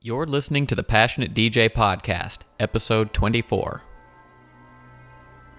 You're 0.00 0.26
listening 0.26 0.68
to 0.68 0.76
the 0.76 0.84
Passionate 0.84 1.34
DJ 1.34 1.68
Podcast, 1.68 2.42
episode 2.60 3.12
24. 3.12 3.82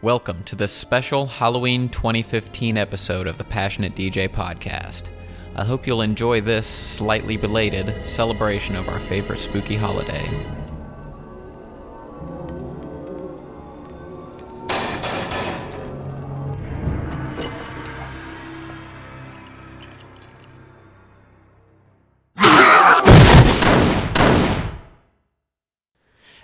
Welcome 0.01 0.45
to 0.45 0.55
this 0.55 0.71
special 0.71 1.25
Halloween 1.25 1.89
2015 1.89 2.77
episode 2.77 3.27
of 3.27 3.37
the 3.37 3.43
Passionate 3.43 3.97
DJ 3.97 4.29
Podcast. 4.29 5.09
I 5.57 5.65
hope 5.65 5.85
you'll 5.85 6.03
enjoy 6.03 6.39
this 6.39 6.67
slightly 6.67 7.35
belated 7.35 8.07
celebration 8.07 8.77
of 8.77 8.87
our 8.87 9.01
favorite 9.01 9.39
spooky 9.39 9.75
holiday. 9.75 10.23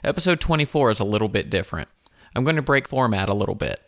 Episode 0.05 0.39
24 0.39 0.91
is 0.91 0.99
a 0.99 1.03
little 1.03 1.27
bit 1.27 1.49
different. 1.49 1.89
I'm 2.35 2.43
going 2.43 2.57
to 2.57 2.61
break 2.61 2.87
format 2.87 3.27
a 3.27 3.33
little 3.33 3.55
bit. 3.55 3.79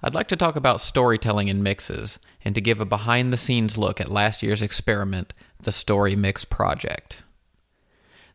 I'd 0.00 0.14
like 0.14 0.28
to 0.28 0.36
talk 0.36 0.54
about 0.54 0.80
storytelling 0.80 1.48
in 1.48 1.60
mixes 1.60 2.20
and 2.44 2.54
to 2.54 2.60
give 2.60 2.80
a 2.80 2.84
behind 2.84 3.32
the 3.32 3.36
scenes 3.36 3.76
look 3.76 4.00
at 4.00 4.12
last 4.12 4.44
year's 4.44 4.62
experiment, 4.62 5.32
the 5.60 5.72
Story 5.72 6.14
Mix 6.14 6.44
Project. 6.44 7.24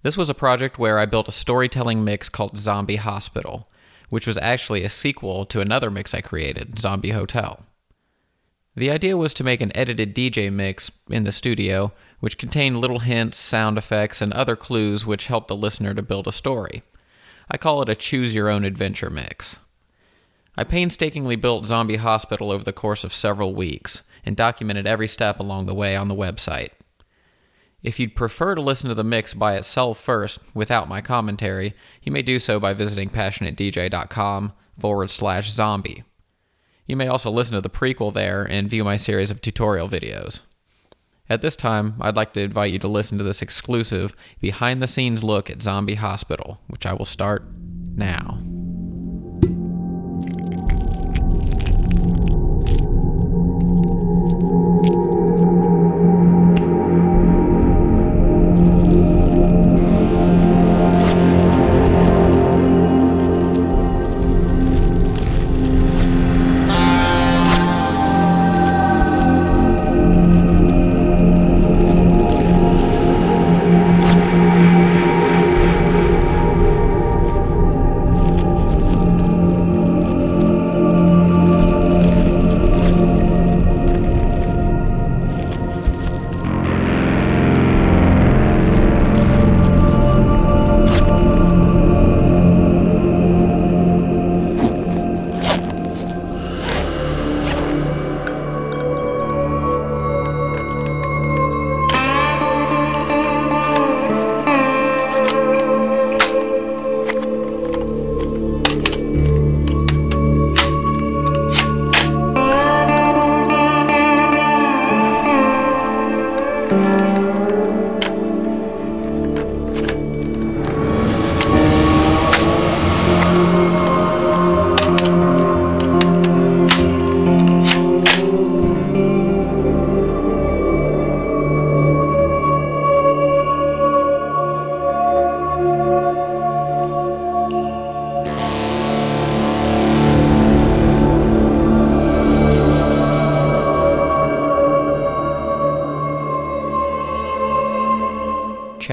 This 0.04 0.18
was 0.18 0.30
a 0.30 0.34
project 0.34 0.78
where 0.78 1.00
I 1.00 1.06
built 1.06 1.30
a 1.30 1.32
storytelling 1.32 2.04
mix 2.04 2.28
called 2.28 2.58
Zombie 2.58 2.98
Hospital, 2.98 3.70
which 4.10 4.28
was 4.28 4.38
actually 4.40 4.84
a 4.84 4.90
sequel 4.90 5.46
to 5.46 5.62
another 5.62 5.90
mix 5.90 6.14
I 6.14 6.20
created, 6.20 6.78
Zombie 6.78 7.12
Hotel. 7.12 7.64
The 8.76 8.92
idea 8.92 9.16
was 9.16 9.34
to 9.36 9.44
make 9.46 9.62
an 9.62 9.72
edited 9.74 10.14
DJ 10.14 10.52
mix 10.52 10.92
in 11.10 11.24
the 11.24 11.32
studio, 11.32 11.94
which 12.20 12.38
contained 12.38 12.82
little 12.82 13.00
hints, 13.00 13.38
sound 13.38 13.78
effects, 13.78 14.22
and 14.22 14.34
other 14.34 14.58
clues 14.58 15.06
which 15.06 15.28
helped 15.28 15.48
the 15.48 15.56
listener 15.56 15.94
to 15.94 16.02
build 16.02 16.28
a 16.28 16.34
story. 16.34 16.84
I 17.50 17.58
call 17.58 17.82
it 17.82 17.90
a 17.90 17.96
choose 17.96 18.34
your 18.34 18.50
own 18.50 18.64
adventure 18.64 19.10
mix. 19.10 19.60
I 20.58 20.64
painstakingly 20.64 21.36
built 21.36 21.66
Zombie 21.66 21.98
Hospital 21.98 22.52
over 22.52 22.64
the 22.64 22.74
course 22.74 23.04
of 23.04 23.14
several 23.14 23.54
weeks 23.54 24.04
and 24.26 24.36
documented 24.36 24.88
every 24.88 25.08
step 25.08 25.40
along 25.40 25.66
the 25.66 25.74
way 25.74 25.96
on 25.96 26.08
the 26.08 26.16
website. 26.16 26.70
If 27.84 28.00
you'd 28.00 28.16
prefer 28.16 28.56
to 28.56 28.62
listen 28.62 28.90
to 28.90 28.96
the 28.96 29.04
mix 29.04 29.34
by 29.36 29.56
itself 29.56 30.00
first, 30.00 30.40
without 30.56 30.90
my 30.90 31.02
commentary, 31.02 31.76
you 32.02 32.12
may 32.12 32.24
do 32.24 32.40
so 32.40 32.60
by 32.60 32.74
visiting 32.74 33.10
passionatedj.com 33.10 34.54
forward 34.80 35.10
slash 35.12 35.52
zombie. 35.52 36.04
You 36.88 36.96
may 36.96 37.08
also 37.08 37.30
listen 37.30 37.54
to 37.54 37.62
the 37.62 37.70
prequel 37.70 38.14
there 38.14 38.44
and 38.44 38.70
view 38.70 38.84
my 38.84 38.98
series 38.98 39.30
of 39.30 39.42
tutorial 39.42 39.88
videos. 39.88 40.40
At 41.30 41.42
this 41.42 41.56
time, 41.56 41.96
I'd 42.00 42.16
like 42.16 42.34
to 42.34 42.42
invite 42.42 42.72
you 42.72 42.80
to 42.80 42.88
listen 42.88 43.18
to 43.18 43.24
this 43.24 43.42
exclusive 43.42 44.16
behind 44.40 44.82
the 44.82 44.88
scenes 44.88 45.24
look 45.24 45.50
at 45.50 45.64
Zombie 45.64 45.96
Hospital, 45.96 46.60
which 46.68 46.86
I 46.86 46.94
will 46.94 47.06
start 47.06 47.44
now. 47.96 48.42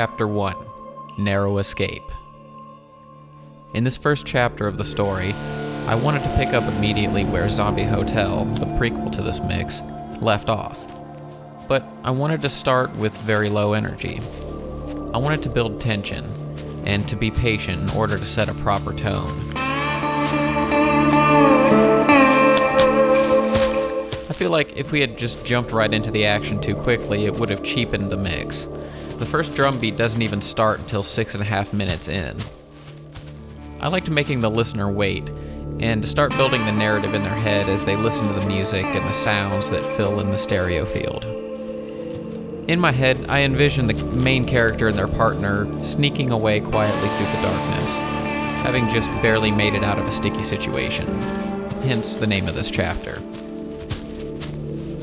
Chapter 0.03 0.27
1 0.27 0.57
Narrow 1.19 1.59
Escape. 1.59 2.03
In 3.73 3.85
this 3.85 3.97
first 3.97 4.27
chapter 4.27 4.67
of 4.67 4.77
the 4.77 4.85
story, 4.85 5.33
I 5.87 5.95
wanted 5.95 6.25
to 6.25 6.35
pick 6.35 6.49
up 6.49 6.65
immediately 6.65 7.25
where 7.25 7.49
Zombie 7.49 7.85
Hotel, 7.85 8.45
the 8.45 8.67
prequel 8.67 9.13
to 9.13 9.23
this 9.23 9.39
mix, 9.39 9.81
left 10.21 10.49
off. 10.49 10.81
But 11.69 11.85
I 12.03 12.11
wanted 12.11 12.43
to 12.43 12.49
start 12.49 12.93
with 12.97 13.17
very 13.19 13.49
low 13.49 13.75
energy. 13.75 14.21
I 15.15 15.19
wanted 15.19 15.41
to 15.45 15.49
build 15.49 15.81
tension 15.81 16.25
and 16.85 17.07
to 17.07 17.15
be 17.15 17.31
patient 17.31 17.81
in 17.83 17.91
order 17.91 18.19
to 18.19 18.27
set 18.27 18.49
a 18.49 18.55
proper 18.55 18.93
tone. 18.93 19.53
I 24.29 24.35
feel 24.35 24.51
like 24.51 24.77
if 24.77 24.91
we 24.91 25.01
had 25.01 25.17
just 25.17 25.45
jumped 25.45 25.71
right 25.71 25.95
into 25.95 26.11
the 26.11 26.27
action 26.27 26.61
too 26.61 26.75
quickly, 26.75 27.27
it 27.27 27.35
would 27.37 27.51
have 27.51 27.63
cheapened 27.63 28.11
the 28.11 28.17
mix. 28.17 28.67
The 29.19 29.27
first 29.27 29.55
drum 29.55 29.79
beat 29.79 29.97
doesn't 29.97 30.23
even 30.23 30.41
start 30.41 30.81
until 30.81 31.03
six 31.03 31.35
and 31.35 31.43
a 31.43 31.47
half 31.47 31.73
minutes 31.73 32.09
in. 32.09 32.43
I 33.81 33.89
liked 33.89 34.11
making 34.11 34.41
the 34.41 34.51
listener 34.51 34.91
wait 34.91 35.29
and 35.81 36.03
to 36.03 36.09
start 36.09 36.37
building 36.37 36.65
the 36.65 36.73
narrative 36.73 37.15
in 37.15 37.23
their 37.23 37.35
head 37.35 37.69
as 37.69 37.85
they 37.85 37.97
listen 37.97 38.29
to 38.29 38.35
the 38.35 38.47
music 38.47 38.85
and 38.85 39.09
the 39.09 39.13
sounds 39.13 39.71
that 39.71 39.85
fill 39.85 40.21
in 40.21 40.29
the 40.29 40.37
stereo 40.37 40.85
field. 40.85 41.25
In 42.69 42.79
my 42.79 42.93
head, 42.93 43.27
I 43.29 43.41
envisioned 43.43 43.91
the 43.91 43.95
main 43.95 44.45
character 44.45 44.87
and 44.87 44.97
their 44.97 45.09
partner 45.09 45.67
sneaking 45.83 46.31
away 46.31 46.61
quietly 46.61 47.09
through 47.17 47.27
the 47.27 47.43
darkness, 47.43 47.97
having 48.63 48.89
just 48.89 49.11
barely 49.21 49.51
made 49.51 49.75
it 49.75 49.83
out 49.83 49.99
of 49.99 50.07
a 50.07 50.13
sticky 50.13 50.43
situation. 50.43 51.07
Hence 51.83 52.19
the 52.19 52.27
name 52.27 52.47
of 52.47 52.55
this 52.55 52.71
chapter. 52.71 53.17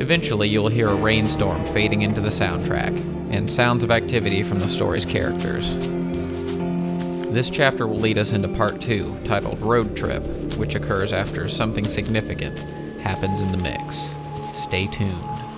Eventually, 0.01 0.47
you'll 0.47 0.69
hear 0.69 0.87
a 0.87 0.95
rainstorm 0.95 1.65
fading 1.65 2.03
into 2.03 2.21
the 2.21 2.29
soundtrack, 2.29 3.18
and 3.29 3.49
sounds 3.49 3.83
of 3.83 3.91
activity 3.91 4.43
from 4.43 4.59
the 4.59 4.67
story's 4.67 5.05
characters. 5.05 5.75
This 7.33 7.49
chapter 7.49 7.87
will 7.87 7.99
lead 7.99 8.17
us 8.17 8.33
into 8.33 8.47
part 8.47 8.81
two, 8.81 9.15
titled 9.23 9.61
Road 9.61 9.95
Trip, 9.95 10.23
which 10.57 10.75
occurs 10.75 11.13
after 11.13 11.47
something 11.47 11.87
significant 11.87 12.59
happens 12.99 13.41
in 13.43 13.51
the 13.51 13.57
mix. 13.57 14.15
Stay 14.51 14.87
tuned. 14.87 15.48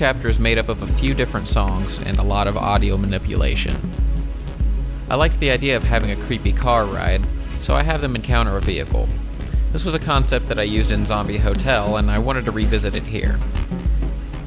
Chapter 0.00 0.28
is 0.28 0.38
made 0.38 0.56
up 0.56 0.70
of 0.70 0.80
a 0.80 0.86
few 0.86 1.12
different 1.12 1.46
songs 1.46 2.00
and 2.04 2.18
a 2.18 2.22
lot 2.22 2.48
of 2.48 2.56
audio 2.56 2.96
manipulation. 2.96 3.76
I 5.10 5.14
liked 5.14 5.38
the 5.38 5.50
idea 5.50 5.76
of 5.76 5.82
having 5.82 6.10
a 6.10 6.16
creepy 6.16 6.54
car 6.54 6.86
ride, 6.86 7.22
so 7.58 7.74
I 7.74 7.82
have 7.82 8.00
them 8.00 8.16
encounter 8.16 8.56
a 8.56 8.62
vehicle. 8.62 9.06
This 9.72 9.84
was 9.84 9.92
a 9.92 9.98
concept 9.98 10.46
that 10.46 10.58
I 10.58 10.62
used 10.62 10.90
in 10.90 11.04
Zombie 11.04 11.36
Hotel, 11.36 11.98
and 11.98 12.10
I 12.10 12.18
wanted 12.18 12.46
to 12.46 12.50
revisit 12.50 12.94
it 12.94 13.02
here. 13.02 13.38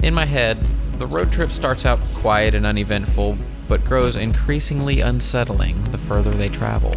In 0.02 0.16
my 0.16 0.26
head, 0.26 0.60
the 0.94 1.06
road 1.06 1.32
trip 1.32 1.52
starts 1.52 1.86
out 1.86 2.00
quiet 2.16 2.56
and 2.56 2.66
uneventful, 2.66 3.38
but 3.68 3.86
grows 3.86 4.16
increasingly 4.16 5.02
unsettling 5.02 5.80
the 5.92 6.00
further 6.00 6.32
they 6.32 6.50
travel. 6.50 6.96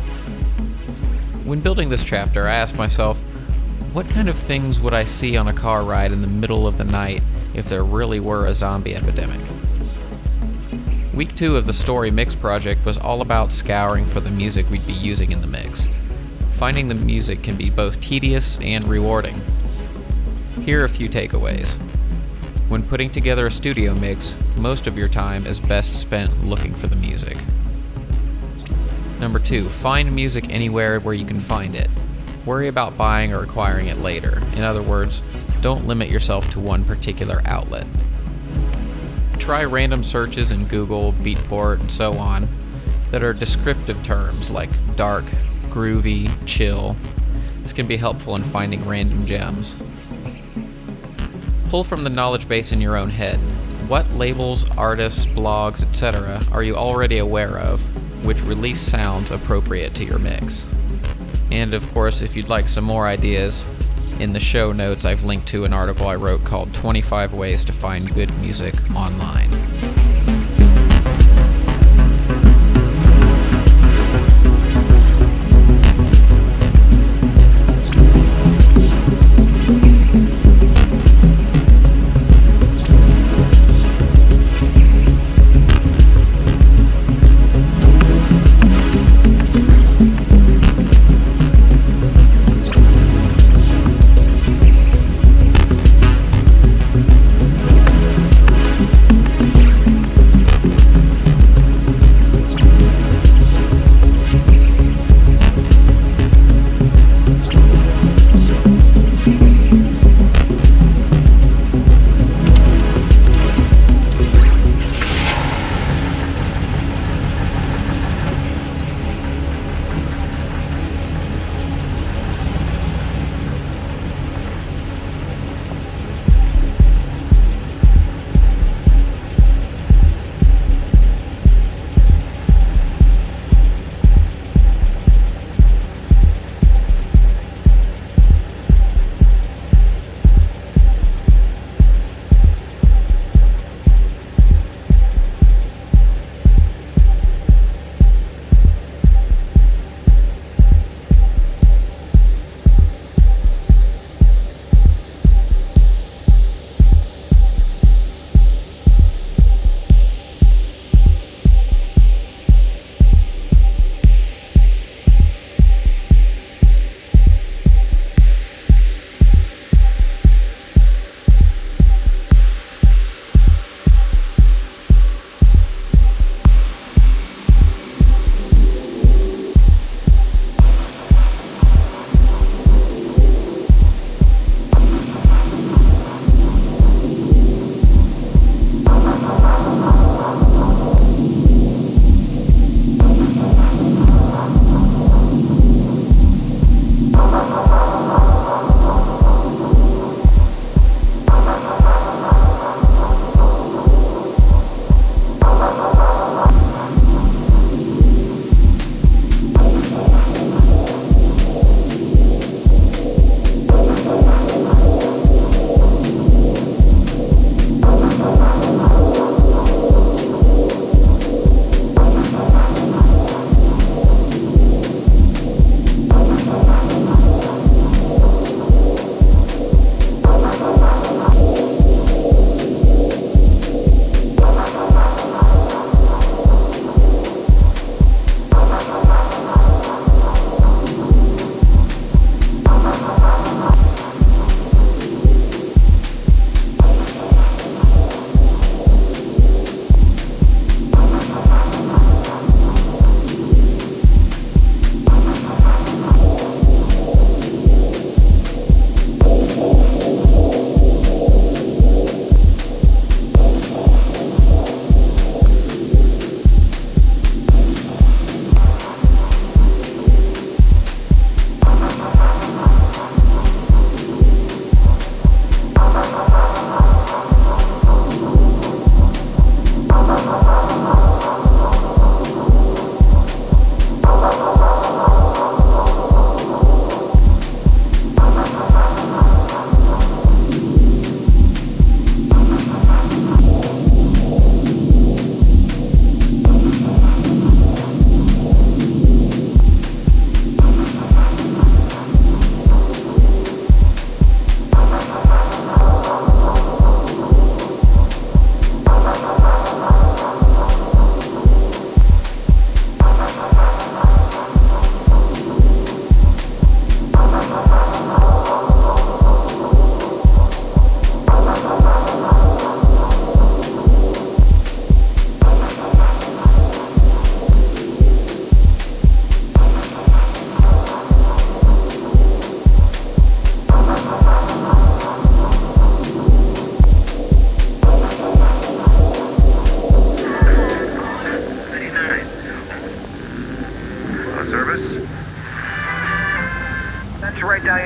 When 1.44 1.60
building 1.60 1.90
this 1.90 2.04
chapter, 2.04 2.48
I 2.48 2.54
asked 2.54 2.78
myself, 2.78 3.22
what 3.92 4.08
kind 4.08 4.30
of 4.30 4.38
things 4.38 4.80
would 4.80 4.94
I 4.94 5.04
see 5.04 5.36
on 5.36 5.48
a 5.48 5.52
car 5.52 5.84
ride 5.84 6.10
in 6.10 6.22
the 6.22 6.26
middle 6.26 6.66
of 6.66 6.78
the 6.78 6.84
night 6.84 7.22
if 7.56 7.68
there 7.68 7.84
really 7.84 8.20
were 8.20 8.46
a 8.46 8.54
zombie 8.54 8.94
epidemic? 8.94 9.40
Week 11.14 11.34
two 11.34 11.56
of 11.56 11.66
the 11.66 11.72
Story 11.72 12.10
Mix 12.10 12.34
project 12.34 12.84
was 12.84 12.98
all 12.98 13.22
about 13.22 13.50
scouring 13.50 14.04
for 14.06 14.20
the 14.20 14.30
music 14.30 14.68
we'd 14.68 14.86
be 14.86 14.92
using 14.92 15.32
in 15.32 15.40
the 15.40 15.46
mix. 15.46 15.88
Finding 16.52 16.86
the 16.86 16.94
music 16.94 17.42
can 17.42 17.56
be 17.56 17.70
both 17.70 18.00
tedious 18.00 18.60
and 18.60 18.86
rewarding. 18.86 19.40
Here 20.60 20.82
are 20.82 20.84
a 20.84 20.88
few 20.88 21.08
takeaways. 21.08 21.76
When 22.68 22.82
putting 22.82 23.10
together 23.10 23.46
a 23.46 23.50
studio 23.50 23.94
mix, 23.94 24.36
most 24.58 24.86
of 24.86 24.98
your 24.98 25.08
time 25.08 25.46
is 25.46 25.58
best 25.58 25.94
spent 25.94 26.44
looking 26.44 26.74
for 26.74 26.86
the 26.86 26.96
music. 26.96 27.38
Number 29.18 29.38
two, 29.38 29.64
find 29.64 30.14
music 30.14 30.50
anywhere 30.50 31.00
where 31.00 31.14
you 31.14 31.24
can 31.24 31.40
find 31.40 31.74
it. 31.74 31.88
Worry 32.44 32.68
about 32.68 32.98
buying 32.98 33.34
or 33.34 33.42
acquiring 33.42 33.86
it 33.86 33.98
later. 33.98 34.38
In 34.56 34.62
other 34.62 34.82
words, 34.82 35.22
don't 35.66 35.88
limit 35.88 36.08
yourself 36.08 36.48
to 36.48 36.60
one 36.60 36.84
particular 36.84 37.42
outlet. 37.44 37.84
Try 39.36 39.64
random 39.64 40.04
searches 40.04 40.52
in 40.52 40.64
Google, 40.68 41.12
Beatport, 41.14 41.80
and 41.80 41.90
so 41.90 42.16
on 42.18 42.48
that 43.10 43.24
are 43.24 43.32
descriptive 43.32 44.00
terms 44.04 44.48
like 44.48 44.70
dark, 44.94 45.24
groovy, 45.62 46.30
chill. 46.46 46.94
This 47.62 47.72
can 47.72 47.88
be 47.88 47.96
helpful 47.96 48.36
in 48.36 48.44
finding 48.44 48.86
random 48.86 49.26
gems. 49.26 49.76
Pull 51.68 51.82
from 51.82 52.04
the 52.04 52.10
knowledge 52.10 52.46
base 52.46 52.70
in 52.70 52.80
your 52.80 52.96
own 52.96 53.10
head. 53.10 53.38
What 53.88 54.08
labels, 54.12 54.70
artists, 54.78 55.26
blogs, 55.26 55.82
etc. 55.82 56.40
are 56.52 56.62
you 56.62 56.74
already 56.76 57.18
aware 57.18 57.58
of, 57.58 57.82
which 58.24 58.40
release 58.42 58.80
sounds 58.80 59.32
appropriate 59.32 59.96
to 59.96 60.04
your 60.04 60.20
mix? 60.20 60.68
And 61.50 61.74
of 61.74 61.92
course, 61.92 62.22
if 62.22 62.36
you'd 62.36 62.48
like 62.48 62.68
some 62.68 62.84
more 62.84 63.08
ideas, 63.08 63.66
in 64.20 64.32
the 64.32 64.40
show 64.40 64.72
notes, 64.72 65.04
I've 65.04 65.24
linked 65.24 65.46
to 65.48 65.64
an 65.64 65.72
article 65.72 66.06
I 66.06 66.16
wrote 66.16 66.44
called 66.44 66.72
25 66.72 67.34
Ways 67.34 67.64
to 67.64 67.72
Find 67.72 68.12
Good 68.14 68.36
Music 68.38 68.74
Online. 68.94 70.05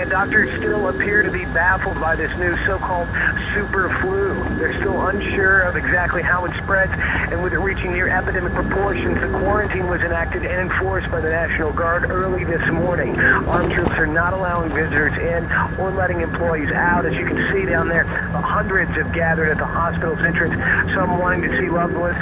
Doctors 0.08 0.50
still 0.58 0.88
appear 0.88 1.22
to 1.22 1.30
be 1.30 1.44
baffled 1.46 2.00
by 2.00 2.16
this 2.16 2.36
new 2.38 2.56
so-called 2.66 3.08
super 3.54 3.88
flu. 4.00 4.34
They're 4.56 4.76
still 4.78 5.06
unsure 5.06 5.62
of 5.62 5.76
exactly 5.76 6.22
how 6.22 6.44
it 6.46 6.52
spreads, 6.62 6.92
and 7.32 7.42
with 7.42 7.52
it 7.52 7.58
reaching 7.58 7.92
near 7.92 8.08
epidemic 8.08 8.52
proportions, 8.52 9.20
the 9.20 9.28
quarantine 9.28 9.86
was 9.88 10.00
enacted 10.00 10.44
and 10.44 10.70
enforced 10.70 11.10
by 11.10 11.20
the 11.20 11.30
National 11.30 11.72
Guard 11.72 12.10
early 12.10 12.44
this 12.44 12.66
morning. 12.70 13.18
Armed 13.20 13.72
troops 13.72 13.92
are 13.92 14.06
not 14.06 14.32
allowing 14.32 14.72
visitors 14.72 15.12
in 15.16 15.50
or 15.78 15.90
letting 15.90 16.20
employees 16.22 16.70
out. 16.70 17.06
As 17.06 17.14
you 17.14 17.26
can 17.26 17.52
see 17.52 17.66
down 17.66 17.88
there, 17.88 18.04
hundreds 18.04 18.90
have 18.92 19.12
gathered 19.12 19.48
at 19.50 19.58
the 19.58 19.66
hospital's 19.66 20.20
entrance, 20.20 20.54
some 20.94 21.18
wanting 21.18 21.42
to 21.42 21.58
see 21.58 21.68
loved 21.68 21.94
ones. 21.94 22.16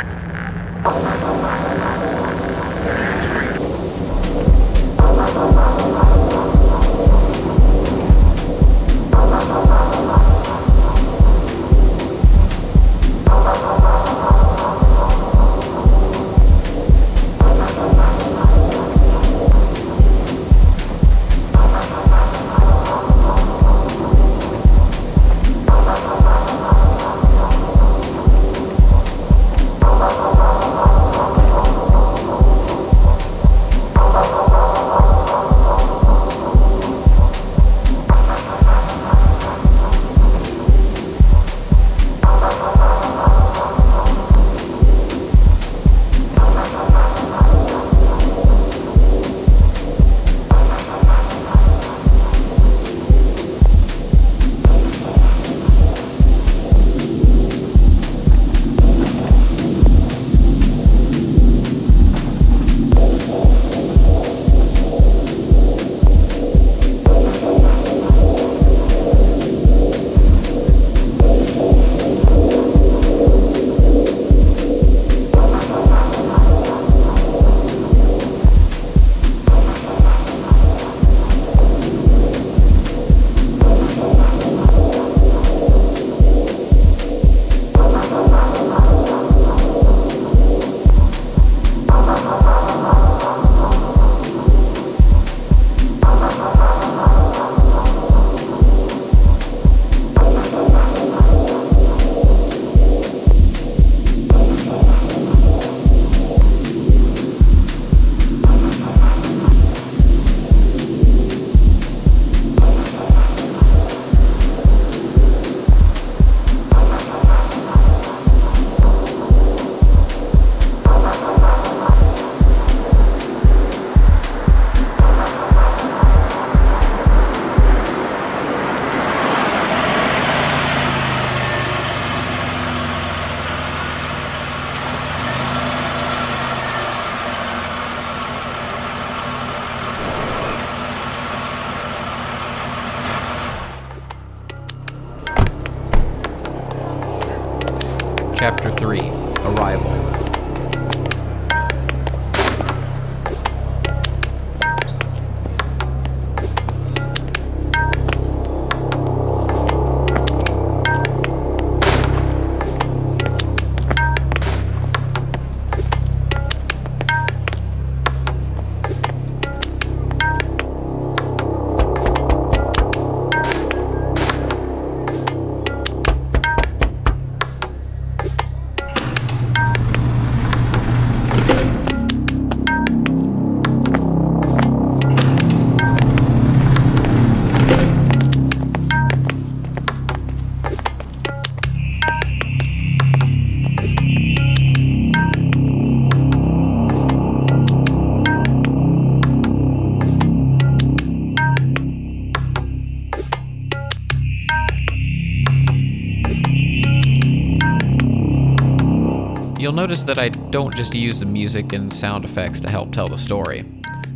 Notice 209.79 210.03
that 210.03 210.19
I 210.19 210.29
don't 210.29 210.75
just 210.75 210.93
use 210.93 211.21
the 211.21 211.25
music 211.25 211.73
and 211.73 211.95
sound 211.95 212.25
effects 212.25 212.59
to 212.59 212.69
help 212.69 212.91
tell 212.91 213.07
the 213.07 213.17
story. 213.17 213.65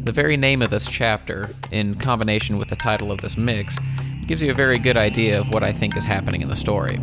The 0.03 0.11
very 0.11 0.37
name 0.37 0.61
of 0.61 0.71
this 0.71 0.89
chapter, 0.89 1.55
in 1.71 1.95
combination 1.95 2.59
with 2.59 2.67
the 2.67 2.75
title 2.75 3.13
of 3.13 3.21
this 3.21 3.37
mix, 3.37 3.79
gives 4.27 4.43
you 4.43 4.51
a 4.51 4.55
very 4.55 4.77
good 4.81 4.97
idea 4.97 5.39
of 5.39 5.55
what 5.55 5.63
I 5.63 5.71
think 5.71 5.97
is 5.97 6.05
happening 6.05 6.43
in 6.43 6.49
the 6.49 6.57
story. 6.57 6.97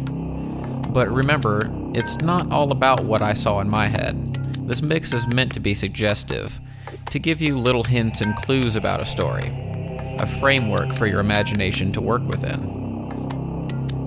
But 0.89 1.10
remember, 1.10 1.72
it's 1.93 2.17
not 2.17 2.52
all 2.52 2.74
about 2.74 3.06
what 3.06 3.22
I 3.22 3.32
saw 3.32 3.62
in 3.62 3.69
my 3.69 3.88
head. 3.88 4.36
This 4.67 4.82
mix 4.82 5.13
is 5.13 5.26
meant 5.26 5.54
to 5.54 5.62
be 5.62 5.74
suggestive, 5.74 6.60
to 7.12 7.17
give 7.17 7.41
you 7.41 7.58
little 7.58 7.86
hints 7.86 8.19
and 8.19 8.36
clues 8.36 8.76
about 8.76 9.00
a 9.00 9.06
story, 9.06 9.54
a 10.19 10.28
framework 10.28 10.91
for 10.91 11.08
your 11.08 11.22
imagination 11.22 11.93
to 11.93 12.02
work 12.02 12.24
within. 12.24 12.60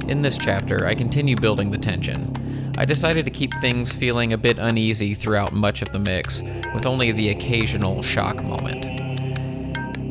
In 0.09 0.21
this 0.21 0.37
chapter, 0.37 0.85
I 0.87 0.95
continue 0.95 1.37
building 1.37 1.71
the 1.71 1.79
tension. 1.79 2.35
I 2.83 2.85
decided 2.85 3.25
to 3.27 3.31
keep 3.31 3.55
things 3.61 3.93
feeling 3.93 4.33
a 4.33 4.37
bit 4.37 4.59
uneasy 4.59 5.15
throughout 5.15 5.53
much 5.53 5.83
of 5.83 5.93
the 5.93 6.01
mix, 6.01 6.43
with 6.75 6.85
only 6.85 7.13
the 7.13 7.29
occasional 7.29 8.03
shock 8.03 8.43
moment. 8.43 8.87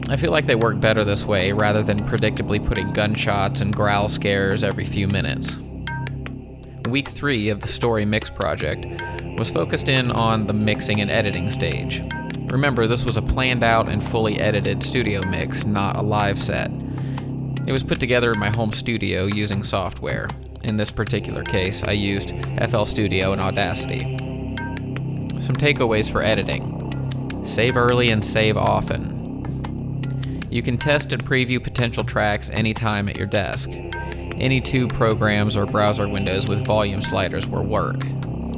I 0.10 0.16
feel 0.16 0.32
like 0.32 0.46
they 0.46 0.56
work 0.56 0.80
better 0.80 1.04
this 1.04 1.26
way 1.26 1.52
rather 1.52 1.84
than 1.84 2.00
predictably 2.00 2.66
putting 2.66 2.94
gunshots 2.94 3.60
and 3.60 3.76
growl 3.76 4.08
scares 4.08 4.64
every 4.64 4.86
few 4.86 5.10
minutes. 5.10 5.58
Week 6.88 7.10
3 7.10 7.50
of 7.50 7.60
the 7.60 7.68
Story 7.68 8.06
Mix 8.06 8.30
project 8.30 8.86
was 9.38 9.52
focused 9.52 9.90
in 9.90 10.10
on 10.10 10.48
the 10.48 10.54
mixing 10.54 11.02
and 11.02 11.12
editing 11.12 11.52
stage. 11.52 12.02
Remember, 12.54 12.88
this 12.88 13.04
was 13.04 13.18
a 13.18 13.22
planned 13.22 13.66
out 13.66 13.90
and 13.90 14.02
fully 14.02 14.40
edited 14.40 14.82
studio 14.82 15.20
mix, 15.28 15.66
not 15.66 15.98
a 15.98 16.02
live 16.02 16.40
set. 16.40 16.72
It 17.68 17.74
was 17.74 17.84
put 17.84 18.00
together 18.00 18.32
in 18.32 18.40
my 18.40 18.50
home 18.56 18.72
studio 18.72 19.26
using 19.26 19.62
software. 19.62 20.30
In 20.64 20.78
this 20.78 20.92
particular 20.92 21.44
case, 21.44 21.84
I 21.84 21.92
used 21.92 22.34
FL 22.70 22.84
Studio 22.84 23.34
and 23.34 23.42
Audacity. 23.42 24.00
Some 25.40 25.56
takeaways 25.56 26.12
for 26.12 26.24
editing 26.24 26.78
save 27.44 27.76
early 27.76 28.12
and 28.12 28.24
save 28.24 28.56
often. 28.56 29.18
You 30.52 30.62
can 30.62 30.78
test 30.78 31.12
and 31.12 31.26
preview 31.26 31.64
potential 31.64 32.04
tracks 32.04 32.52
anytime 32.52 33.10
at 33.10 33.18
your 33.18 33.26
desk. 33.26 33.70
Any 33.72 34.62
two 34.62 34.88
programs 34.88 35.58
or 35.58 35.66
browser 35.66 36.08
windows 36.08 36.48
with 36.48 36.66
volume 36.66 37.02
sliders 37.02 37.48
will 37.48 37.66
work. 37.66 38.06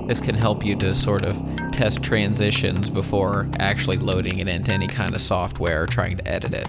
This 0.07 0.19
can 0.19 0.35
help 0.35 0.65
you 0.65 0.75
to 0.77 0.93
sort 0.93 1.23
of 1.23 1.41
test 1.71 2.03
transitions 2.03 2.89
before 2.89 3.49
actually 3.59 3.97
loading 3.97 4.39
it 4.39 4.49
into 4.49 4.73
any 4.73 4.87
kind 4.87 5.15
of 5.15 5.21
software 5.21 5.83
or 5.83 5.87
trying 5.87 6.17
to 6.17 6.27
edit 6.27 6.53
it. 6.53 6.67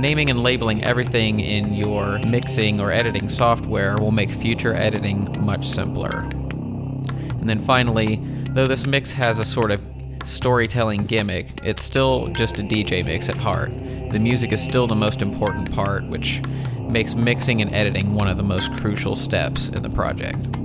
Naming 0.00 0.30
and 0.30 0.42
labeling 0.42 0.82
everything 0.82 1.40
in 1.40 1.74
your 1.74 2.18
mixing 2.20 2.80
or 2.80 2.90
editing 2.90 3.28
software 3.28 3.96
will 4.00 4.12
make 4.12 4.30
future 4.30 4.72
editing 4.72 5.28
much 5.40 5.68
simpler. 5.68 6.20
And 7.38 7.46
then 7.46 7.58
finally, 7.58 8.16
though 8.52 8.64
this 8.64 8.86
mix 8.86 9.10
has 9.10 9.38
a 9.38 9.44
sort 9.44 9.70
of 9.70 9.82
storytelling 10.24 11.04
gimmick, 11.04 11.52
it's 11.62 11.84
still 11.84 12.28
just 12.28 12.58
a 12.58 12.62
DJ 12.62 13.04
mix 13.04 13.28
at 13.28 13.36
heart. 13.36 13.72
The 14.08 14.18
music 14.18 14.52
is 14.52 14.62
still 14.62 14.86
the 14.86 14.96
most 14.96 15.20
important 15.20 15.70
part, 15.70 16.08
which 16.08 16.40
makes 16.78 17.14
mixing 17.14 17.60
and 17.60 17.74
editing 17.74 18.14
one 18.14 18.26
of 18.26 18.38
the 18.38 18.42
most 18.42 18.74
crucial 18.78 19.14
steps 19.14 19.68
in 19.68 19.82
the 19.82 19.90
project. 19.90 20.59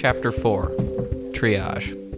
Chapter 0.00 0.32
4 0.32 0.68
Triage. 1.32 2.09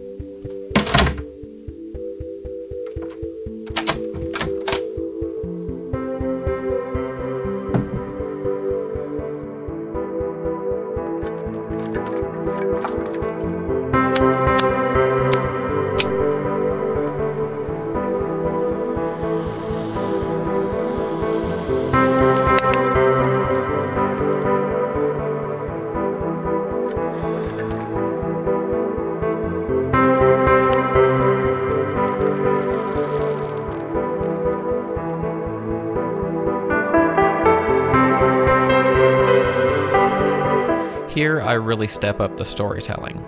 I 41.53 41.57
really 41.57 41.87
step 41.87 42.19
up 42.19 42.35
the 42.35 42.45
storytelling. 42.45 43.23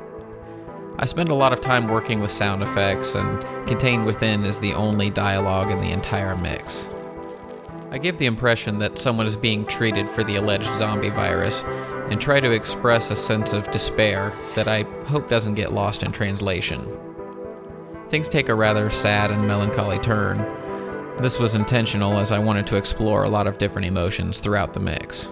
I 0.97 1.05
spend 1.05 1.29
a 1.29 1.35
lot 1.35 1.53
of 1.53 1.61
time 1.61 1.87
working 1.87 2.21
with 2.21 2.31
sound 2.31 2.63
effects, 2.63 3.13
and 3.13 3.39
contained 3.67 4.07
within 4.07 4.43
is 4.45 4.59
the 4.59 4.73
only 4.73 5.11
dialogue 5.11 5.69
in 5.69 5.79
the 5.79 5.91
entire 5.91 6.35
mix. 6.35 6.89
I 7.91 7.99
give 7.99 8.17
the 8.17 8.25
impression 8.25 8.79
that 8.79 8.97
someone 8.97 9.27
is 9.27 9.35
being 9.35 9.63
treated 9.63 10.09
for 10.09 10.23
the 10.23 10.37
alleged 10.37 10.73
zombie 10.73 11.11
virus 11.11 11.61
and 12.09 12.19
try 12.19 12.39
to 12.39 12.49
express 12.49 13.11
a 13.11 13.15
sense 13.15 13.53
of 13.53 13.69
despair 13.69 14.33
that 14.55 14.67
I 14.67 14.85
hope 15.05 15.29
doesn't 15.29 15.53
get 15.53 15.71
lost 15.71 16.01
in 16.01 16.11
translation. 16.11 16.97
Things 18.09 18.27
take 18.27 18.49
a 18.49 18.55
rather 18.55 18.89
sad 18.89 19.29
and 19.29 19.47
melancholy 19.47 19.99
turn. 19.99 20.39
This 21.21 21.37
was 21.37 21.53
intentional 21.53 22.17
as 22.17 22.31
I 22.31 22.39
wanted 22.39 22.65
to 22.67 22.75
explore 22.75 23.23
a 23.23 23.29
lot 23.29 23.45
of 23.45 23.59
different 23.59 23.85
emotions 23.85 24.39
throughout 24.39 24.73
the 24.73 24.79
mix. 24.79 25.29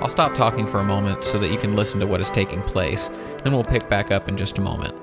I'll 0.00 0.08
stop 0.08 0.34
talking 0.34 0.66
for 0.66 0.80
a 0.80 0.84
moment 0.84 1.24
so 1.24 1.38
that 1.38 1.50
you 1.50 1.58
can 1.58 1.76
listen 1.76 2.00
to 2.00 2.06
what 2.06 2.20
is 2.20 2.30
taking 2.30 2.62
place, 2.62 3.08
then 3.42 3.52
we'll 3.52 3.64
pick 3.64 3.88
back 3.88 4.10
up 4.10 4.28
in 4.28 4.36
just 4.36 4.58
a 4.58 4.60
moment. 4.60 4.94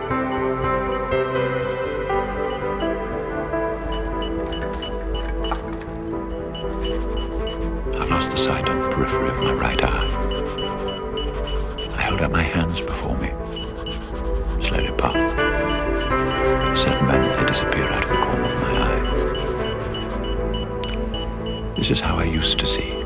I've 0.00 0.08
lost 8.08 8.30
the 8.30 8.36
sight 8.38 8.66
on 8.66 8.78
the 8.80 8.88
periphery 8.88 9.28
of 9.28 9.36
my 9.38 9.52
right 9.52 9.84
eye. 9.84 10.06
I 11.96 12.00
held 12.00 12.22
out 12.22 12.30
my 12.32 12.42
hands 12.42 12.80
before 12.80 13.14
me, 13.18 13.28
slowly 14.62 14.90
puffed. 14.96 15.18
Certain 16.78 17.06
moment, 17.06 17.36
they 17.36 17.44
disappeared 17.46 17.90
out 17.92 18.02
of 18.02 18.08
the 18.08 18.14
corner 18.16 18.44
of 18.44 18.54
my 18.62 18.70
eyes. 21.72 21.76
This 21.76 21.90
is 21.90 22.00
how 22.00 22.16
I 22.18 22.24
used 22.24 22.58
to 22.60 22.66
see. 22.66 22.99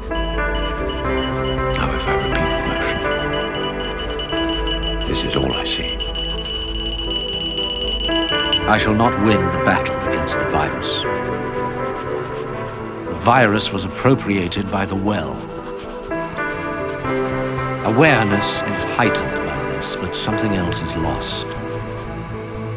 I 8.67 8.79
shall 8.79 8.95
not 8.95 9.19
win 9.21 9.37
the 9.37 9.63
battle 9.67 9.95
against 10.09 10.39
the 10.39 10.49
virus. 10.49 11.03
The 13.05 13.19
virus 13.21 13.71
was 13.75 13.85
appropriated 13.85 14.71
by 14.73 14.87
the 14.87 14.95
well. 14.95 15.35
Awareness 17.85 18.63
is 18.63 18.85
heightened 18.97 19.47
by 19.47 19.63
this, 19.73 19.97
but 19.97 20.17
something 20.17 20.55
else 20.55 20.81
is 20.81 20.97
lost. 20.97 21.47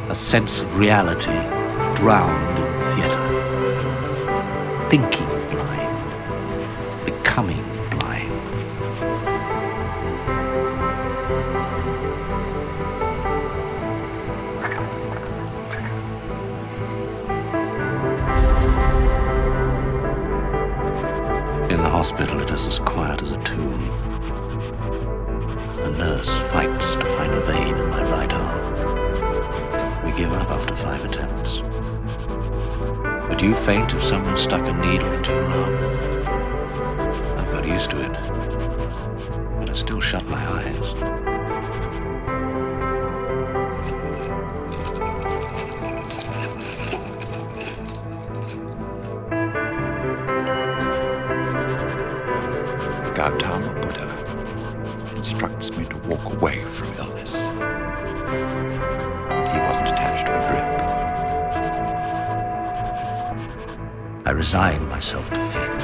A 0.09 0.15
sense 0.15 0.59
of 0.59 0.77
reality 0.77 1.31
drowned 1.95 2.57
in 2.57 2.65
theater. 2.93 3.23
Thinking 4.89 5.26
faint 33.67 33.93
if 33.93 34.01
someone 34.01 34.37
stuck 34.37 34.65
a 34.65 34.71
needle 34.71 35.11
into 35.11 35.29
your 35.31 35.43
arm? 35.43 35.75
I've 37.37 37.51
got 37.51 37.67
used 37.67 37.89
to 37.89 38.01
it, 38.01 38.13
but 39.59 39.69
I 39.69 39.73
still 39.73 39.99
shut 39.99 40.25
my 40.27 40.37
eyes. 40.37 40.93
Gautama 53.17 53.73
Buddha 53.81 54.07
instructs 55.17 55.75
me 55.75 55.83
to 55.83 55.97
walk 56.07 56.23
away 56.37 56.61
from 56.61 56.93
illness. 56.93 58.76
I 64.27 64.31
resign 64.31 64.89
myself 64.89 65.29
to 65.29 65.39
fate. 65.51 65.76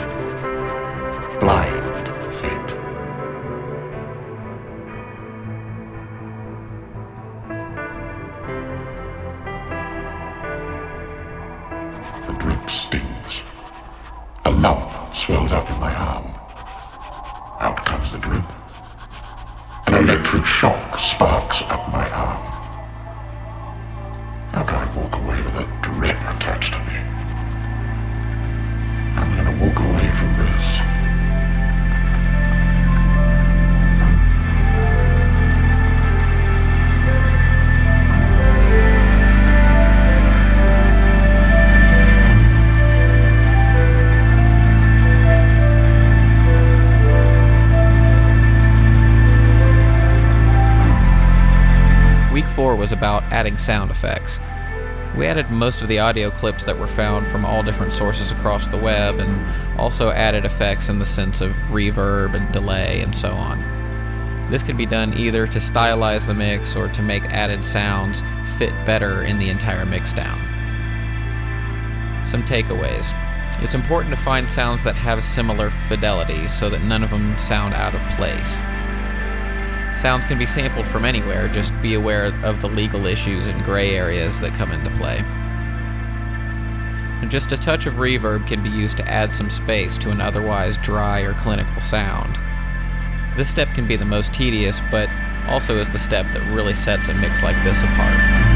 Adding 53.43 53.57
sound 53.57 53.91
effects. 53.91 54.39
We 55.17 55.27
added 55.27 55.51
most 55.51 55.81
of 55.81 55.89
the 55.89 55.99
audio 55.99 56.31
clips 56.31 56.63
that 56.63 56.79
were 56.79 56.87
found 56.87 57.27
from 57.27 57.43
all 57.43 57.61
different 57.61 57.91
sources 57.91 58.31
across 58.31 58.69
the 58.69 58.77
web 58.77 59.19
and 59.19 59.77
also 59.77 60.11
added 60.11 60.45
effects 60.45 60.87
in 60.87 60.97
the 60.97 61.05
sense 61.05 61.41
of 61.41 61.51
reverb 61.69 62.35
and 62.35 62.49
delay 62.53 63.01
and 63.01 63.13
so 63.13 63.31
on. 63.31 63.59
This 64.49 64.63
can 64.63 64.77
be 64.77 64.85
done 64.85 65.17
either 65.17 65.45
to 65.45 65.59
stylize 65.59 66.25
the 66.25 66.33
mix 66.33 66.73
or 66.73 66.87
to 66.87 67.01
make 67.01 67.25
added 67.25 67.65
sounds 67.65 68.23
fit 68.57 68.71
better 68.85 69.23
in 69.23 69.37
the 69.39 69.49
entire 69.49 69.85
mixdown. 69.85 70.39
Some 72.25 72.43
takeaways. 72.43 73.11
It's 73.61 73.75
important 73.75 74.15
to 74.15 74.21
find 74.21 74.49
sounds 74.49 74.85
that 74.85 74.95
have 74.95 75.21
similar 75.21 75.69
fidelity 75.69 76.47
so 76.47 76.69
that 76.69 76.81
none 76.81 77.03
of 77.03 77.09
them 77.09 77.37
sound 77.37 77.73
out 77.73 77.93
of 77.93 78.01
place. 78.15 78.61
Sounds 80.03 80.25
can 80.25 80.37
be 80.37 80.45
sampled 80.45 80.89
from 80.89 81.05
anywhere, 81.05 81.47
just 81.47 81.71
be 81.79 81.93
aware 81.93 82.25
of 82.43 82.59
the 82.59 82.67
legal 82.67 83.05
issues 83.05 83.47
and 83.47 83.63
gray 83.63 83.95
areas 83.95 84.37
that 84.41 84.53
come 84.53 84.73
into 84.73 84.89
play. 84.97 85.19
And 87.21 87.31
just 87.31 87.53
a 87.53 87.57
touch 87.57 87.85
of 87.85 87.93
reverb 87.93 88.45
can 88.45 88.61
be 88.61 88.69
used 88.69 88.97
to 88.97 89.09
add 89.09 89.31
some 89.31 89.49
space 89.49 89.97
to 89.99 90.09
an 90.09 90.19
otherwise 90.19 90.75
dry 90.75 91.21
or 91.21 91.33
clinical 91.35 91.79
sound. 91.79 92.37
This 93.37 93.49
step 93.49 93.73
can 93.73 93.87
be 93.87 93.95
the 93.95 94.03
most 94.03 94.33
tedious, 94.33 94.81
but 94.91 95.07
also 95.47 95.77
is 95.77 95.89
the 95.89 95.97
step 95.97 96.33
that 96.33 96.53
really 96.53 96.75
sets 96.75 97.07
a 97.07 97.13
mix 97.13 97.41
like 97.41 97.55
this 97.63 97.81
apart. 97.81 98.52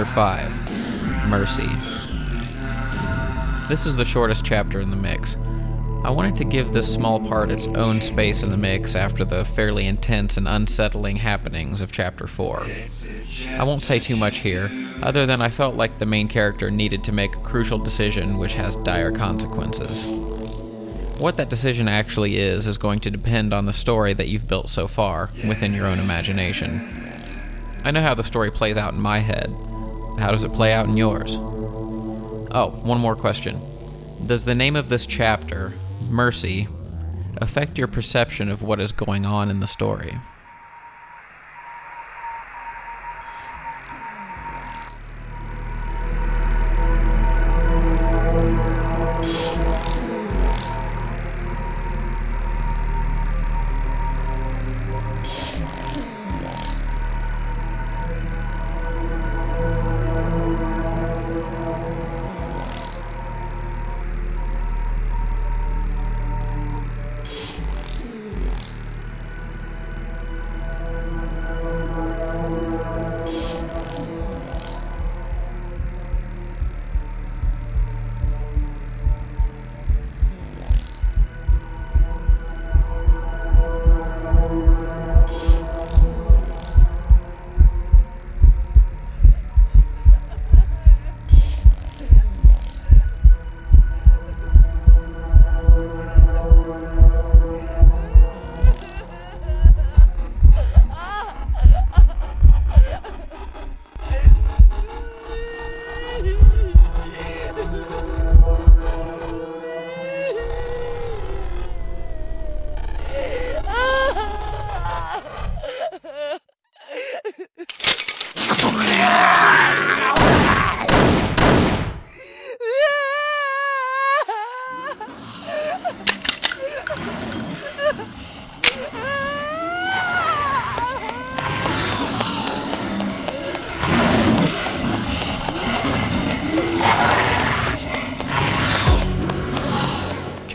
Chapter 0.00 0.14
5 0.14 1.28
Mercy. 1.28 1.68
This 3.68 3.84
is 3.84 3.96
the 3.96 4.04
shortest 4.06 4.46
chapter 4.46 4.80
in 4.80 4.88
the 4.88 4.96
mix. 4.96 5.36
I 6.04 6.10
wanted 6.10 6.36
to 6.36 6.44
give 6.44 6.72
this 6.72 6.90
small 6.90 7.20
part 7.28 7.50
its 7.50 7.66
own 7.66 8.00
space 8.00 8.42
in 8.42 8.50
the 8.50 8.56
mix 8.56 8.96
after 8.96 9.26
the 9.26 9.44
fairly 9.44 9.86
intense 9.86 10.38
and 10.38 10.48
unsettling 10.48 11.16
happenings 11.16 11.82
of 11.82 11.92
Chapter 11.92 12.26
4. 12.26 12.66
I 13.50 13.62
won't 13.64 13.82
say 13.82 13.98
too 13.98 14.16
much 14.16 14.38
here, 14.38 14.70
other 15.02 15.26
than 15.26 15.42
I 15.42 15.50
felt 15.50 15.74
like 15.74 15.98
the 15.98 16.06
main 16.06 16.28
character 16.28 16.70
needed 16.70 17.04
to 17.04 17.12
make 17.12 17.36
a 17.36 17.40
crucial 17.40 17.76
decision 17.76 18.38
which 18.38 18.54
has 18.54 18.76
dire 18.76 19.12
consequences. 19.12 20.06
What 21.18 21.36
that 21.36 21.50
decision 21.50 21.88
actually 21.88 22.38
is 22.38 22.66
is 22.66 22.78
going 22.78 23.00
to 23.00 23.10
depend 23.10 23.52
on 23.52 23.66
the 23.66 23.74
story 23.74 24.14
that 24.14 24.28
you've 24.28 24.48
built 24.48 24.70
so 24.70 24.86
far, 24.86 25.28
within 25.46 25.74
your 25.74 25.86
own 25.86 25.98
imagination. 25.98 26.88
I 27.84 27.90
know 27.90 28.00
how 28.00 28.14
the 28.14 28.24
story 28.24 28.50
plays 28.50 28.78
out 28.78 28.94
in 28.94 29.00
my 29.02 29.18
head. 29.18 29.54
How 30.20 30.30
does 30.30 30.44
it 30.44 30.52
play 30.52 30.74
out 30.74 30.86
in 30.86 30.98
yours? 30.98 31.36
Oh, 32.52 32.78
one 32.82 33.00
more 33.00 33.16
question. 33.16 33.58
Does 34.26 34.44
the 34.44 34.54
name 34.54 34.76
of 34.76 34.90
this 34.90 35.06
chapter, 35.06 35.72
Mercy, 36.10 36.68
affect 37.38 37.78
your 37.78 37.88
perception 37.88 38.50
of 38.50 38.62
what 38.62 38.80
is 38.80 38.92
going 38.92 39.24
on 39.24 39.50
in 39.50 39.60
the 39.60 39.66
story? 39.66 40.14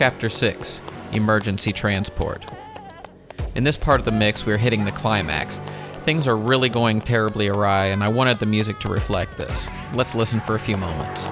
Chapter 0.06 0.28
6 0.28 0.82
Emergency 1.10 1.72
Transport. 1.72 2.46
In 3.56 3.64
this 3.64 3.76
part 3.76 3.98
of 3.98 4.04
the 4.04 4.12
mix, 4.12 4.46
we're 4.46 4.56
hitting 4.56 4.84
the 4.84 4.92
climax. 4.92 5.58
Things 5.98 6.28
are 6.28 6.36
really 6.36 6.68
going 6.68 7.00
terribly 7.00 7.48
awry, 7.48 7.86
and 7.86 8.04
I 8.04 8.08
wanted 8.08 8.38
the 8.38 8.46
music 8.46 8.78
to 8.78 8.88
reflect 8.88 9.36
this. 9.36 9.68
Let's 9.94 10.14
listen 10.14 10.38
for 10.38 10.54
a 10.54 10.60
few 10.60 10.76
moments. 10.76 11.28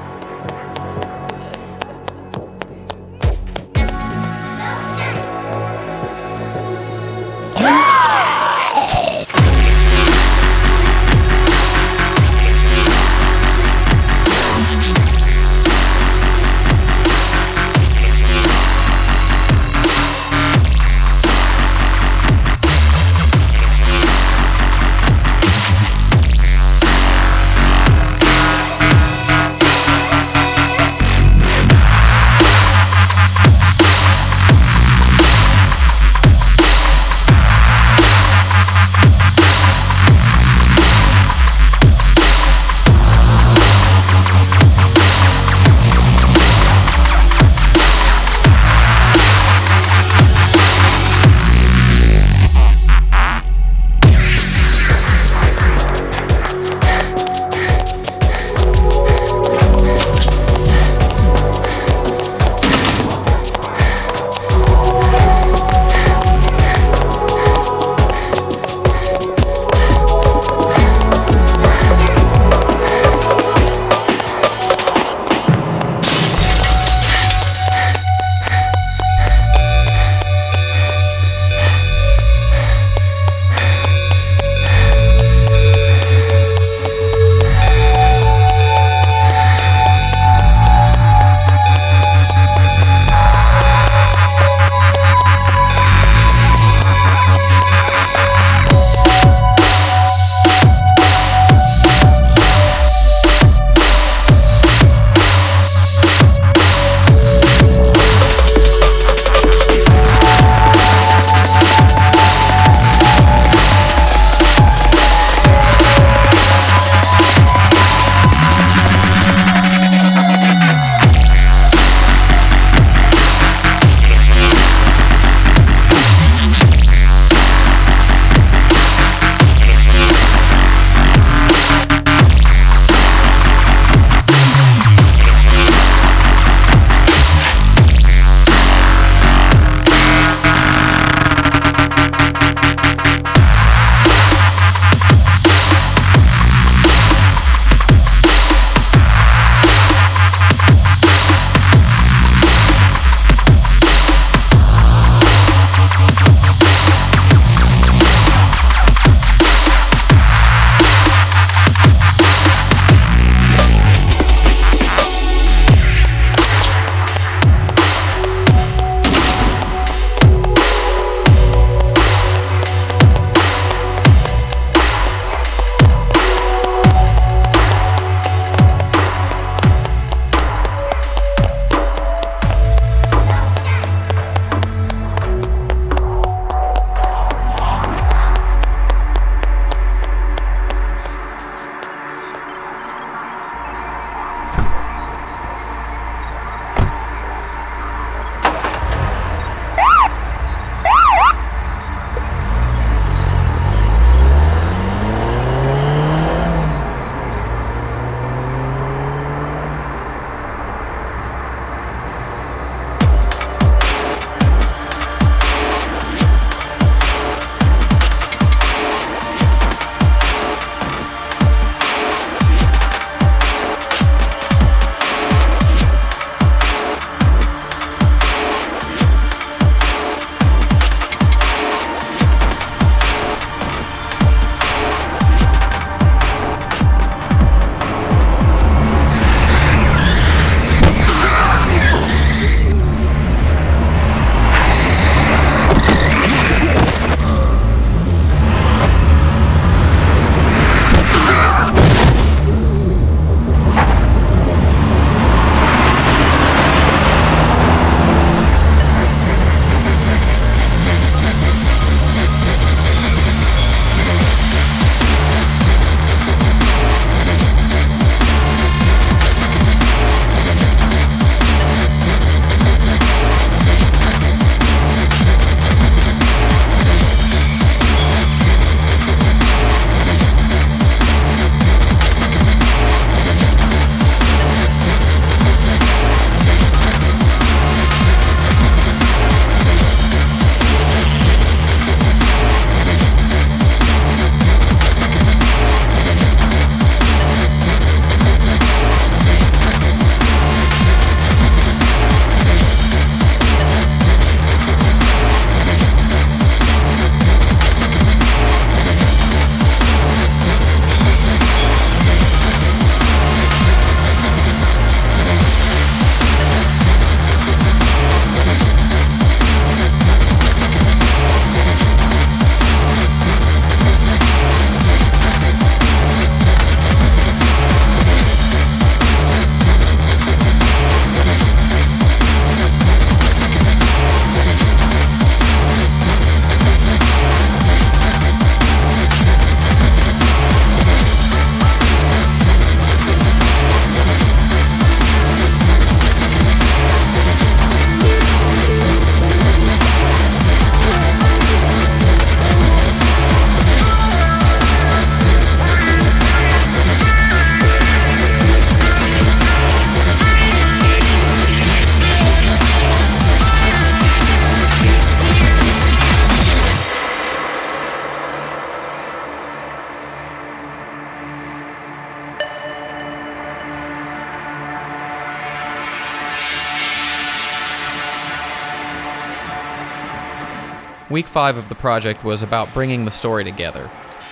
Week 381.14 381.28
5 381.28 381.58
of 381.58 381.68
the 381.68 381.76
project 381.76 382.24
was 382.24 382.42
about 382.42 382.74
bringing 382.74 383.04
the 383.04 383.10
story 383.12 383.44
together. 383.44 383.88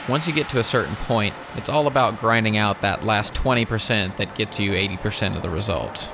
Once 0.08 0.26
you 0.26 0.32
get 0.32 0.48
to 0.48 0.58
a 0.58 0.64
certain 0.64 0.96
point, 0.96 1.32
it's 1.54 1.68
all 1.68 1.86
about 1.86 2.18
grinding 2.18 2.56
out 2.56 2.80
that 2.80 3.04
last 3.04 3.34
20% 3.34 4.16
that 4.16 4.34
gets 4.34 4.58
you 4.58 4.72
80% 4.72 5.36
of 5.36 5.42
the 5.42 5.48
results. 5.48 6.10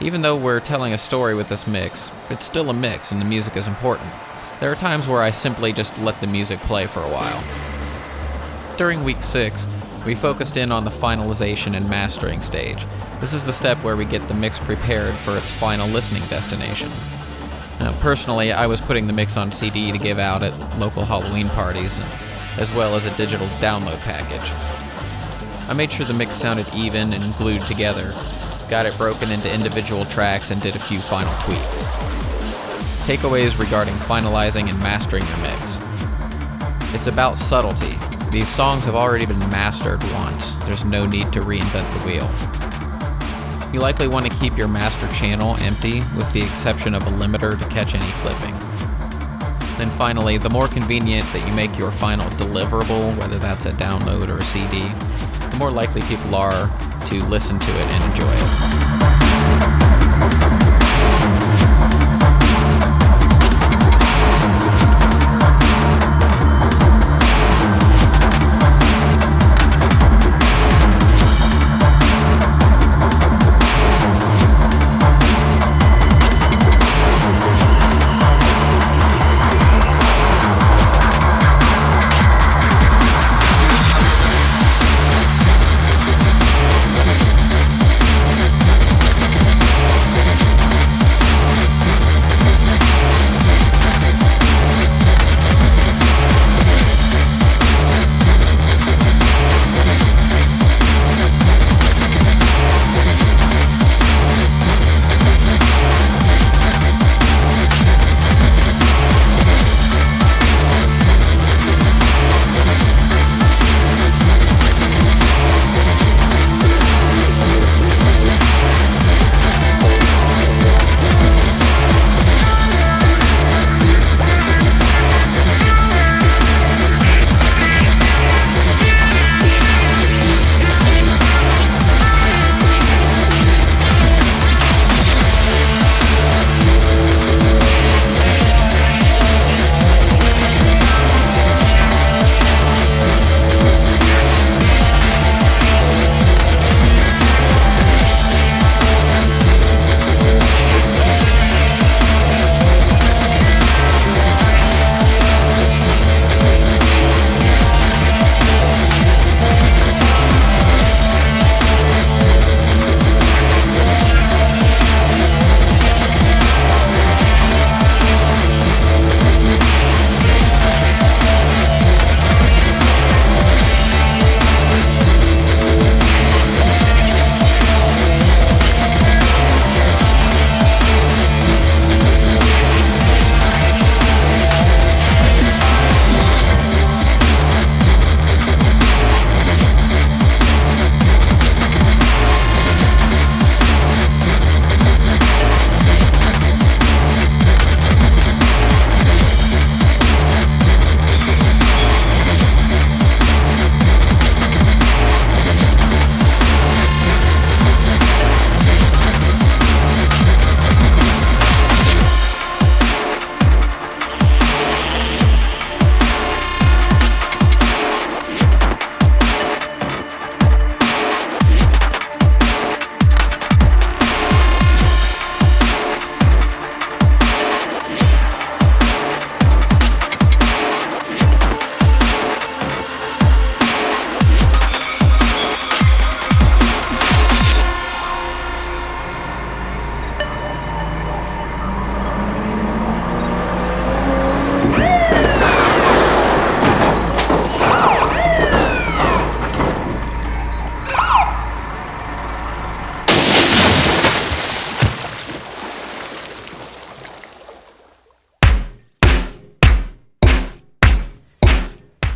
Even 0.00 0.22
though 0.22 0.36
we're 0.36 0.60
telling 0.60 0.92
a 0.92 0.96
story 0.96 1.34
with 1.34 1.48
this 1.48 1.66
mix, 1.66 2.12
it's 2.30 2.46
still 2.46 2.70
a 2.70 2.72
mix 2.72 3.10
and 3.10 3.20
the 3.20 3.24
music 3.24 3.56
is 3.56 3.66
important. 3.66 4.08
There 4.60 4.70
are 4.70 4.76
times 4.76 5.08
where 5.08 5.22
I 5.22 5.32
simply 5.32 5.72
just 5.72 5.98
let 5.98 6.20
the 6.20 6.28
music 6.28 6.60
play 6.60 6.86
for 6.86 7.00
a 7.00 7.10
while. 7.10 7.42
During 8.76 9.02
week 9.02 9.24
6, 9.24 9.66
we 10.06 10.14
focused 10.14 10.56
in 10.56 10.70
on 10.70 10.84
the 10.84 10.92
finalization 10.92 11.76
and 11.76 11.90
mastering 11.90 12.42
stage. 12.42 12.86
This 13.20 13.34
is 13.34 13.44
the 13.44 13.52
step 13.52 13.82
where 13.82 13.96
we 13.96 14.04
get 14.04 14.28
the 14.28 14.34
mix 14.34 14.60
prepared 14.60 15.16
for 15.16 15.36
its 15.36 15.50
final 15.50 15.88
listening 15.88 16.24
destination. 16.28 16.92
Now, 17.80 17.98
personally, 18.00 18.52
I 18.52 18.66
was 18.66 18.80
putting 18.80 19.06
the 19.06 19.12
mix 19.12 19.36
on 19.36 19.50
CD 19.50 19.90
to 19.90 19.98
give 19.98 20.18
out 20.18 20.42
at 20.42 20.78
local 20.78 21.04
Halloween 21.04 21.48
parties, 21.48 22.00
as 22.56 22.70
well 22.72 22.94
as 22.94 23.04
a 23.04 23.16
digital 23.16 23.48
download 23.58 23.98
package. 24.00 24.48
I 25.68 25.72
made 25.72 25.90
sure 25.90 26.06
the 26.06 26.14
mix 26.14 26.36
sounded 26.36 26.66
even 26.74 27.12
and 27.12 27.34
glued 27.36 27.62
together, 27.62 28.14
got 28.68 28.86
it 28.86 28.96
broken 28.96 29.30
into 29.30 29.52
individual 29.52 30.04
tracks, 30.04 30.50
and 30.50 30.60
did 30.62 30.76
a 30.76 30.78
few 30.78 30.98
final 30.98 31.32
tweaks. 31.42 31.84
Takeaways 33.06 33.58
regarding 33.58 33.94
finalizing 33.94 34.70
and 34.70 34.78
mastering 34.80 35.26
your 35.26 35.38
mix. 35.38 35.78
It's 36.94 37.06
about 37.06 37.36
subtlety. 37.36 37.96
These 38.30 38.48
songs 38.48 38.84
have 38.84 38.94
already 38.94 39.26
been 39.26 39.38
mastered 39.50 40.02
once, 40.12 40.54
there's 40.66 40.84
no 40.84 41.06
need 41.06 41.32
to 41.32 41.40
reinvent 41.40 41.92
the 41.92 42.00
wheel. 42.06 42.30
You 43.74 43.80
likely 43.80 44.06
want 44.06 44.24
to 44.30 44.38
keep 44.38 44.56
your 44.56 44.68
master 44.68 45.08
channel 45.08 45.56
empty 45.56 45.98
with 46.16 46.32
the 46.32 46.40
exception 46.40 46.94
of 46.94 47.04
a 47.08 47.10
limiter 47.10 47.58
to 47.58 47.68
catch 47.70 47.96
any 47.96 48.06
clipping. 48.22 48.56
Then 49.78 49.90
finally, 49.98 50.38
the 50.38 50.48
more 50.48 50.68
convenient 50.68 51.26
that 51.32 51.44
you 51.44 51.52
make 51.54 51.76
your 51.76 51.90
final 51.90 52.30
deliverable, 52.30 53.18
whether 53.18 53.40
that's 53.40 53.66
a 53.66 53.72
download 53.72 54.28
or 54.28 54.38
a 54.38 54.44
CD, 54.44 54.82
the 55.50 55.56
more 55.58 55.72
likely 55.72 56.02
people 56.02 56.36
are 56.36 56.70
to 57.06 57.24
listen 57.24 57.58
to 57.58 57.70
it 57.70 57.86
and 57.88 58.12
enjoy 58.12 58.30
it. 58.32 59.23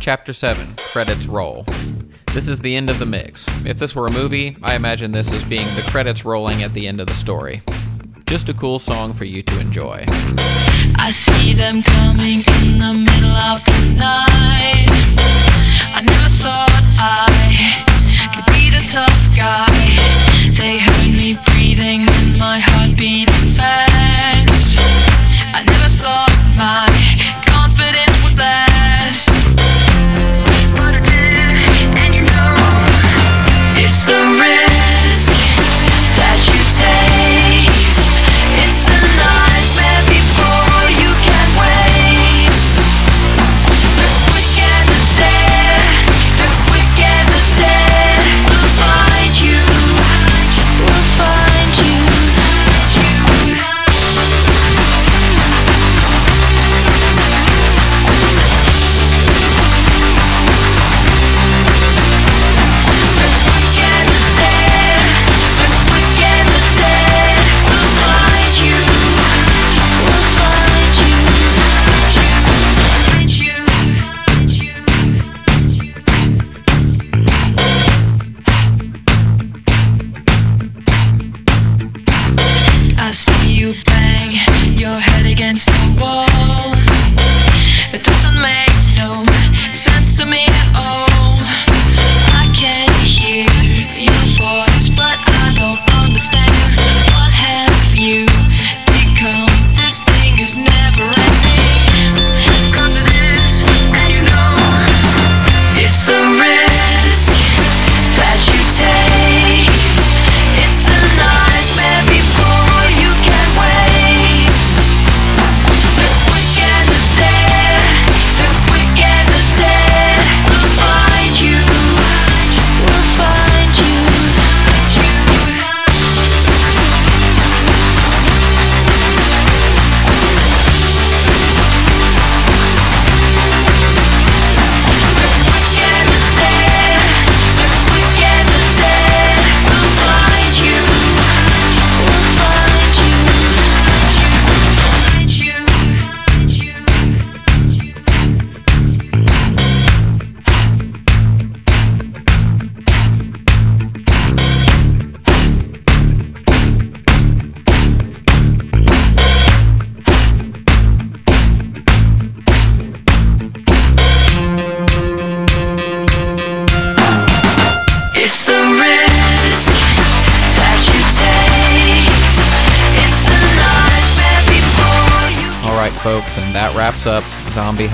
Chapter 0.09 0.33
7 0.33 0.73
Credits 0.91 1.27
Roll. 1.27 1.63
This 2.33 2.47
is 2.47 2.59
the 2.59 2.75
end 2.75 2.89
of 2.89 2.97
the 2.97 3.05
mix. 3.05 3.47
If 3.63 3.77
this 3.77 3.95
were 3.95 4.07
a 4.07 4.11
movie, 4.11 4.57
I 4.63 4.73
imagine 4.73 5.11
this 5.11 5.31
as 5.31 5.43
being 5.43 5.67
the 5.75 5.87
credits 5.91 6.25
rolling 6.25 6.63
at 6.63 6.73
the 6.73 6.87
end 6.87 6.99
of 6.99 7.05
the 7.05 7.13
story. 7.13 7.61
Just 8.25 8.49
a 8.49 8.55
cool 8.55 8.79
song 8.79 9.13
for 9.13 9.25
you 9.25 9.43
to 9.43 9.59
enjoy. 9.59 10.05
I 10.97 11.11
see 11.11 11.53
them 11.53 11.83
coming 11.83 12.41
in 12.63 12.79
the 12.79 12.91
middle 12.91 13.37
of 13.53 13.63
the 13.63 13.93
night. 13.99 14.89
I 15.93 16.01
never 16.03 16.29
thought 16.41 16.73
I 16.97 17.08